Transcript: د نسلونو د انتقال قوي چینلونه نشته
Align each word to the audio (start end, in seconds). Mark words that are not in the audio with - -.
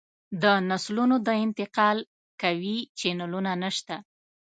د 0.41 0.43
نسلونو 0.69 1.15
د 1.27 1.29
انتقال 1.43 1.97
قوي 2.41 2.77
چینلونه 2.99 3.51
نشته 3.63 3.95